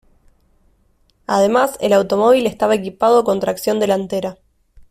Además, 1.27 1.77
el 1.79 1.93
automóvil 1.93 2.47
estaba 2.47 2.73
equipado 2.73 3.23
con 3.23 3.39
tracción 3.39 3.79
delantera. 3.79 4.39